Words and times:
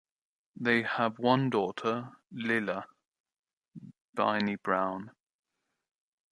They 0.59 0.81
have 0.81 1.19
one 1.19 1.51
daughter, 1.51 2.13
Lilah 2.33 2.85
Binney 4.15 4.55
Brown. 4.55 5.11